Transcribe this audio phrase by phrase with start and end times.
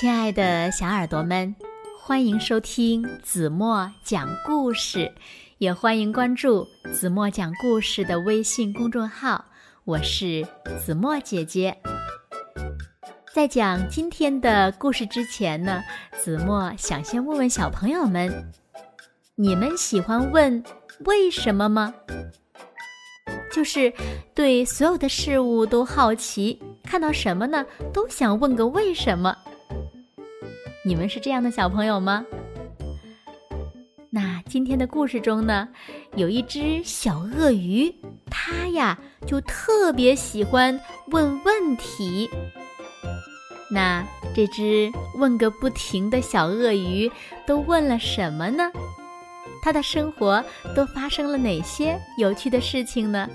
[0.00, 1.56] 亲爱的小耳朵们，
[2.00, 5.12] 欢迎收听子墨讲故事，
[5.58, 9.44] 也欢迎关注子墨讲故事的微信公众号。
[9.82, 10.46] 我是
[10.78, 11.76] 子墨姐姐。
[13.34, 18.52] 在讲今天的故事之前呢，子墨想先问问小朋友们：
[19.34, 20.62] 你们喜欢问
[21.06, 21.92] 为什么吗？
[23.50, 23.92] 就是
[24.32, 29.36] 对所有的事物都好奇，看到什么呢都想问个为什么。
[30.88, 32.24] 你们是这样的小朋友吗？
[34.08, 35.68] 那今天的故事中呢，
[36.16, 37.94] 有一只小鳄鱼，
[38.30, 42.26] 它呀就特别喜欢问问题。
[43.70, 44.02] 那
[44.34, 47.12] 这只问个不停的小鳄鱼
[47.46, 48.72] 都问了什么呢？
[49.60, 50.42] 它的生活
[50.74, 53.28] 都发生了哪些有趣的事情呢？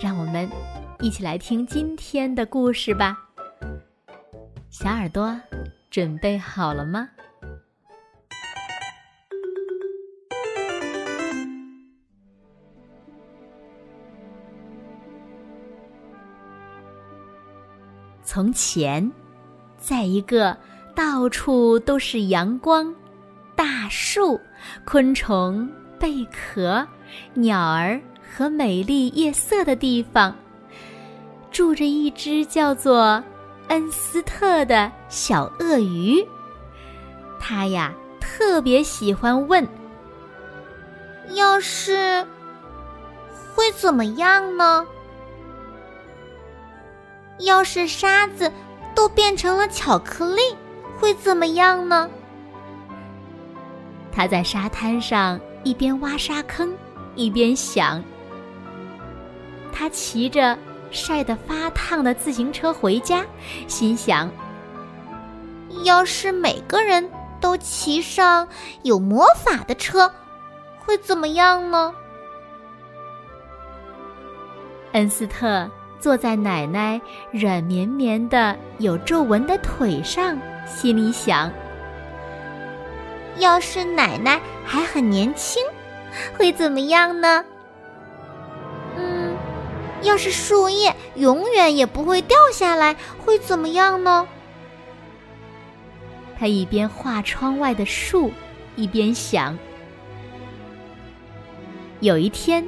[0.00, 0.48] 让我们
[1.00, 3.18] 一起来听今天的故事吧。
[4.70, 5.36] 小耳朵
[5.92, 7.06] 准备好了吗？
[18.24, 19.12] 从前，
[19.76, 20.56] 在一个
[20.94, 22.94] 到处都是阳光。
[23.54, 24.40] 大树、
[24.86, 26.88] 昆虫、贝壳、
[27.34, 28.00] 鸟儿
[28.34, 30.34] 和美丽夜色的地方，
[31.50, 33.22] 住着一只叫做
[33.72, 36.22] 恩斯特的小鳄鱼。
[37.40, 39.66] 他呀，特别喜欢问
[41.32, 42.22] ：“要是
[43.54, 44.86] 会怎么样呢？
[47.38, 48.52] 要是沙子
[48.94, 50.42] 都变成了巧克力，
[51.00, 52.10] 会怎么样呢？”
[54.12, 56.76] 他在沙滩上一边挖沙坑，
[57.14, 58.04] 一边想。
[59.72, 60.58] 他骑着
[60.92, 63.24] 晒得发烫的自行车回家，
[63.66, 64.30] 心想：
[65.84, 67.10] 要是每个人
[67.40, 68.46] 都骑上
[68.82, 70.12] 有魔法的车，
[70.78, 71.92] 会怎么样呢？
[74.92, 77.00] 恩斯特坐在奶奶
[77.32, 81.50] 软绵绵的、有皱纹的腿上，心里想。
[83.38, 85.62] 要是奶奶还很年轻，
[86.36, 87.42] 会怎么样呢？
[90.02, 94.26] 要是树叶永远也不会掉下来，会怎么样呢？
[96.38, 98.32] 他一边画窗外的树，
[98.74, 99.56] 一边想。
[102.00, 102.66] 有一天，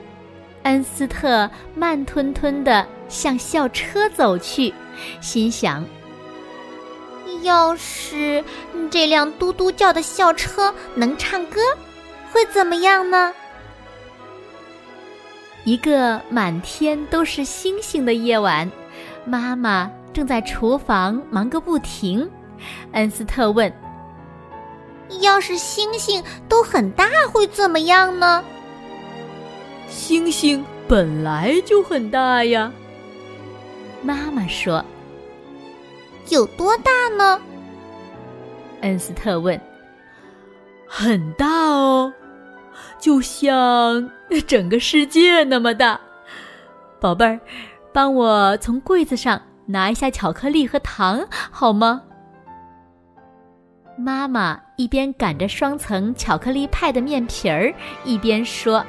[0.62, 4.72] 恩斯特慢吞吞的向校车走去，
[5.20, 5.84] 心想。
[7.42, 8.42] 要是
[8.90, 11.60] 这辆嘟嘟叫的校车能唱歌，
[12.30, 13.34] 会怎么样呢？
[15.64, 18.70] 一个满天都是星星的夜晚，
[19.24, 22.28] 妈妈正在厨房忙个不停。
[22.92, 23.72] 恩斯特问
[25.20, 28.44] ：“要是星星都很大，会怎么样呢？”
[29.88, 32.70] 星星本来就很大呀，
[34.02, 34.84] 妈妈说。
[36.28, 37.40] 有多大呢？
[38.82, 39.58] 恩斯特问。
[40.86, 42.12] 很大哦，
[42.98, 44.10] 就像
[44.46, 46.00] 整个世界那么大。
[47.00, 47.40] 宝贝儿，
[47.92, 52.02] 帮我从柜子上拿一下巧克力和糖好吗？
[53.96, 57.72] 妈妈一边擀着双层巧克力派的面皮儿，
[58.04, 58.84] 一边说：“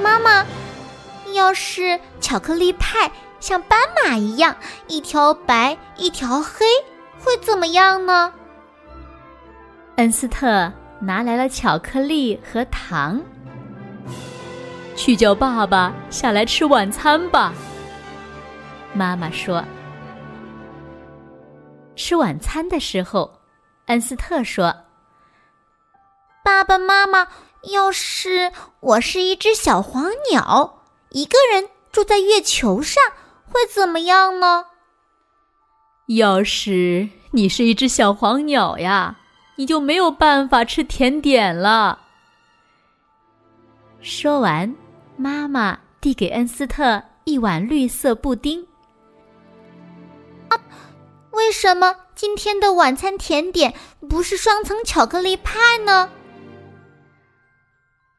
[0.00, 0.46] 妈妈，
[1.34, 4.56] 要是巧克力派……”像斑马一样，
[4.88, 6.66] 一条白一条黑，
[7.20, 8.32] 会怎么样呢？
[9.94, 13.20] 恩斯特拿来了巧克力和糖，
[14.96, 17.52] 去叫爸爸下来吃晚餐吧。
[18.92, 19.64] 妈妈说。
[21.94, 23.40] 吃晚餐的时候，
[23.86, 24.74] 恩斯特说
[26.44, 27.28] ：“爸爸妈妈，
[27.72, 33.02] 要是我是一只小黄鸟，一个人住在月球上。”
[33.50, 34.66] 会怎么样呢？
[36.08, 39.16] 要是你是一只小黄鸟呀，
[39.58, 41.98] 你就没有办法吃甜点了。
[44.00, 44.72] 说完，
[45.16, 48.64] 妈妈递给恩斯特一碗绿色布丁。
[50.48, 50.60] 啊，
[51.32, 53.74] 为什么今天的晚餐甜点
[54.08, 56.08] 不是双层巧克力派呢？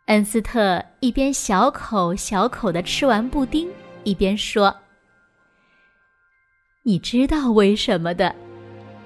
[0.07, 3.71] 恩斯特一边小口小口的吃完布丁，
[4.03, 4.75] 一边说。
[6.83, 8.35] 你知道为什么的？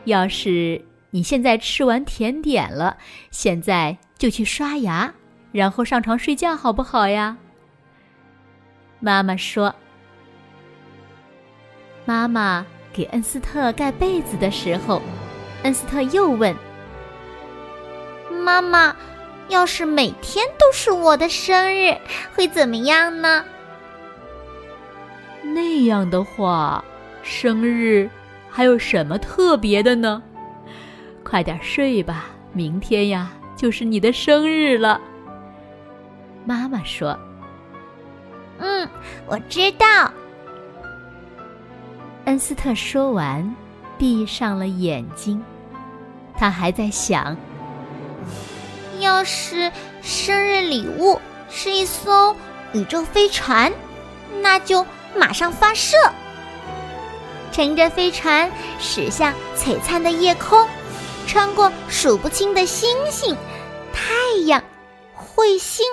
[0.05, 0.83] 要是
[1.15, 2.97] 你现在吃完甜点了，
[3.29, 5.13] 现在就去刷牙，
[5.51, 7.37] 然后上床睡觉，好不好呀？
[8.99, 9.75] 妈妈说。
[12.03, 15.03] 妈妈给恩斯特盖被子的时候，
[15.61, 16.55] 恩斯特又问
[18.43, 18.95] ：“妈妈，
[19.49, 21.95] 要是每天都是我的生日，
[22.33, 23.45] 会怎么样呢？”
[25.45, 26.83] 那样的话，
[27.21, 28.09] 生日
[28.49, 30.23] 还有什么特别的呢？
[31.23, 34.99] 快点睡吧，明天呀就是你的生日了。
[36.45, 37.17] 妈妈说
[38.59, 38.87] ：“嗯，
[39.25, 40.11] 我知道。”
[42.25, 43.55] 恩斯特说完，
[43.97, 45.43] 闭上了眼睛。
[46.35, 47.35] 他还在想：
[48.99, 49.71] 要是
[50.01, 51.19] 生日礼物
[51.49, 52.35] 是一艘
[52.73, 53.71] 宇宙飞船，
[54.41, 54.85] 那就
[55.15, 55.95] 马上发射，
[57.51, 60.67] 乘着飞船驶向璀璨的夜空，
[61.27, 63.35] 穿过数不清的星星、
[63.91, 64.13] 太
[64.45, 64.63] 阳、
[65.15, 65.85] 彗星，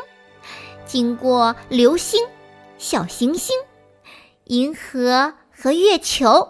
[0.84, 2.26] 经过流星、
[2.78, 3.56] 小行星、
[4.44, 6.48] 银河和月球，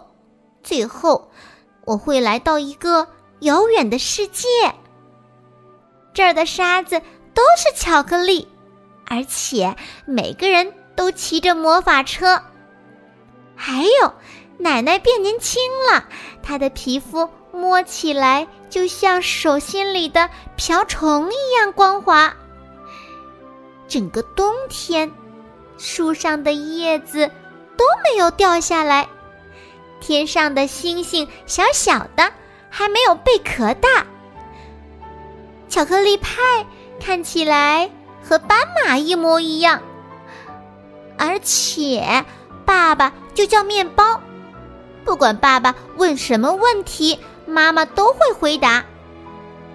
[0.63, 1.31] 最后
[1.85, 3.07] 我会来到一个。
[3.41, 4.45] 遥远的世界，
[6.13, 7.01] 这儿的沙子
[7.33, 8.47] 都是巧克力，
[9.07, 9.75] 而且
[10.05, 12.39] 每个人都骑着魔法车。
[13.55, 14.13] 还有，
[14.59, 15.59] 奶奶变年轻
[15.91, 16.07] 了，
[16.43, 22.33] 她的皮肤摸起来就像手心里的瓢虫一样光滑。
[23.87, 25.11] 整个冬天，
[25.77, 27.27] 树上的叶子
[27.77, 29.07] 都没有掉下来，
[29.99, 32.31] 天上的星星小小的。
[32.73, 34.05] 还没有贝壳大，
[35.67, 36.39] 巧克力派
[37.01, 37.91] 看起来
[38.23, 39.81] 和斑马一模一样，
[41.17, 42.23] 而且
[42.65, 44.21] 爸爸就叫面包，
[45.03, 47.19] 不管爸爸问什么问题，
[47.51, 48.83] 妈妈都会回答，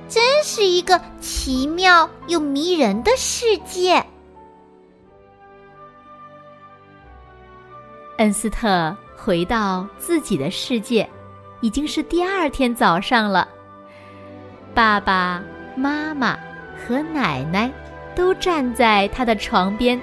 [0.08, 4.04] 真是一个奇妙又迷人的世界。
[8.18, 11.08] 恩斯特回到自己的世界。
[11.60, 13.48] 已经是第二天早上了。
[14.74, 15.42] 爸爸
[15.74, 16.38] 妈妈
[16.76, 17.72] 和奶奶
[18.14, 20.00] 都站在他的床边，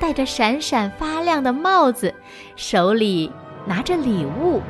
[0.00, 2.12] 戴着闪闪发亮的帽子，
[2.56, 3.30] 手里
[3.66, 4.62] 拿着礼物。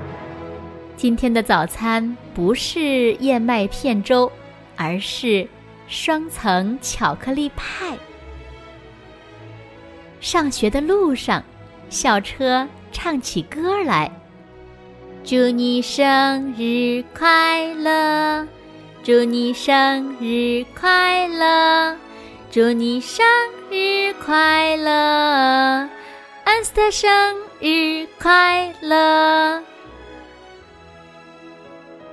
[1.02, 4.30] 今天的早餐不是燕麦片粥，
[4.76, 5.48] 而是
[5.88, 7.98] 双层巧克力派。
[10.20, 11.42] 上学的路上，
[11.90, 14.12] 校车唱起歌来。
[15.24, 18.46] 祝你生日快乐！
[19.02, 21.96] 祝你生日快乐！
[22.48, 23.26] 祝你生
[23.72, 24.92] 日快乐！
[26.44, 29.60] 安斯特生日快乐！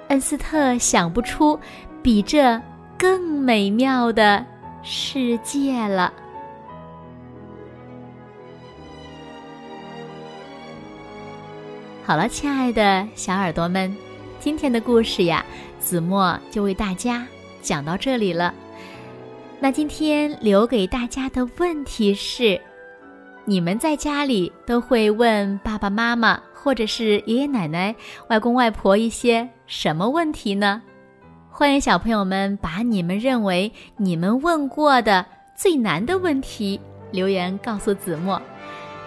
[0.10, 1.58] 恩斯特想不出
[2.02, 2.60] 比这
[2.98, 4.44] 更美妙的
[4.82, 6.12] 世界了。
[12.04, 13.96] 好了，亲爱的小耳朵们，
[14.40, 15.46] 今天的故事呀，
[15.78, 17.26] 子墨就为大家
[17.62, 18.52] 讲到这里了。
[19.60, 22.60] 那今天留给大家的问题是：
[23.46, 27.96] 你们在家里都会问爸爸妈妈或者是爷爷奶奶、
[28.30, 30.82] 外公外婆一些什么问题呢？
[31.52, 35.24] 欢迎小朋友们把你们认为你们问过的
[35.56, 36.82] 最难的问题
[37.12, 38.42] 留言告诉子墨。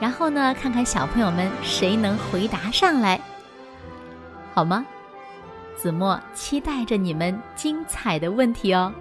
[0.00, 3.20] 然后呢，看看小朋友们谁能回答上来，
[4.54, 4.86] 好吗？
[5.74, 8.94] 子墨期待着你们精彩的问题哦。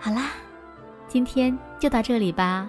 [0.00, 0.30] 好啦，
[1.08, 2.66] 今天就到这里吧。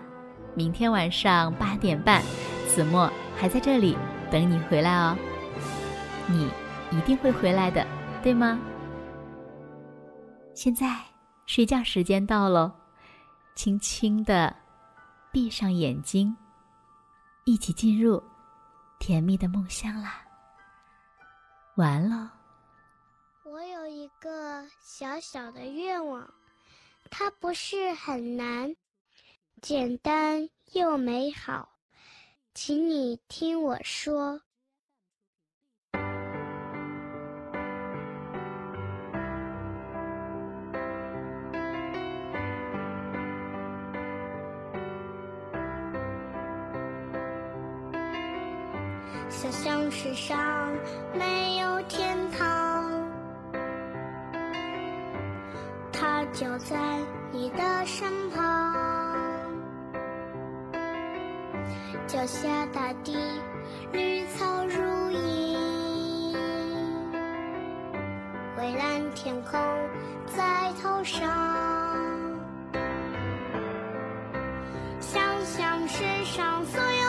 [0.53, 2.21] 明天晚上八点半，
[2.67, 3.97] 子墨还在这里
[4.29, 5.15] 等你回来哦。
[6.27, 6.49] 你
[6.91, 7.85] 一定会回来的，
[8.23, 8.59] 对吗？
[10.53, 10.99] 现在
[11.45, 12.71] 睡觉时间到喽，
[13.55, 14.55] 轻轻的。
[15.31, 16.35] 闭上眼睛，
[17.45, 18.19] 一起进入
[18.97, 20.25] 甜蜜的梦乡啦！
[21.75, 22.33] 完了。
[23.43, 26.27] 我有一个小小的愿望，
[27.11, 28.75] 它不是很难，
[29.61, 31.69] 简单又美好，
[32.55, 34.41] 请你听我说。
[49.29, 50.73] 想象世上
[51.13, 53.09] 没有天堂，
[55.93, 56.75] 它就在
[57.31, 58.75] 你的身旁。
[62.07, 63.15] 脚下大地
[63.93, 66.35] 绿草如茵，
[68.57, 69.51] 蔚蓝天空
[70.25, 71.29] 在头上。
[74.99, 77.08] 想象世上所有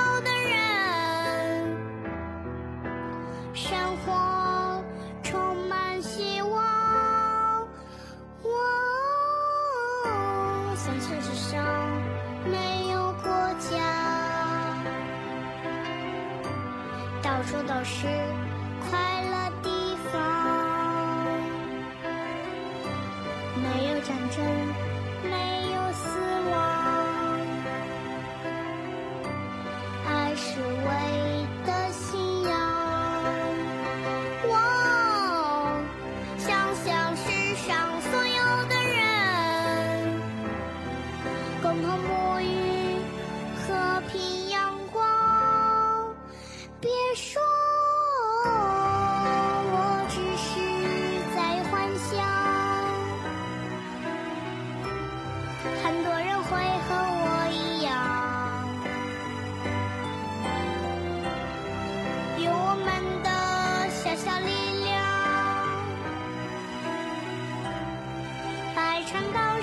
[17.23, 18.07] 到处都是
[18.89, 18.99] 快
[19.31, 19.69] 乐地
[20.11, 20.21] 方，
[23.57, 24.43] 没有战争，
[25.23, 25.31] 没
[25.73, 26.09] 有死
[26.51, 26.53] 亡，
[30.09, 30.67] 爱是唯
[31.27, 32.09] 一的信
[32.49, 32.51] 仰。
[34.45, 34.51] 我
[36.39, 36.49] 想
[36.85, 37.69] 想世上
[38.01, 38.99] 所有的人
[41.63, 41.87] 共同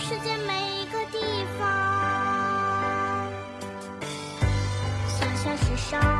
[0.10, 1.20] 世界每一个地
[1.60, 1.68] 方。
[5.06, 6.17] 小小时尚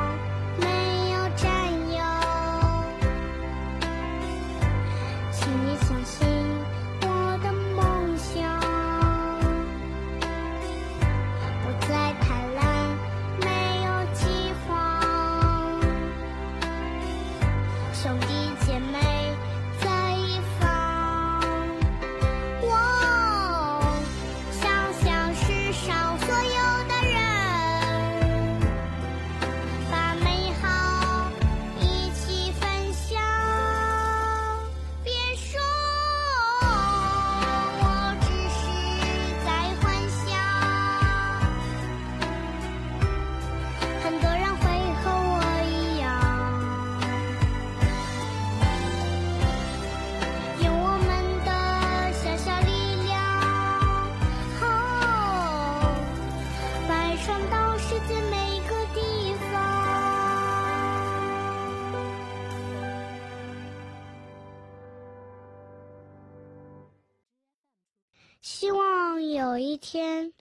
[68.50, 70.32] 希望有一天，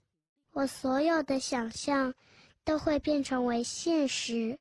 [0.53, 2.13] 我所有的想象
[2.63, 4.57] 都会变成为现实。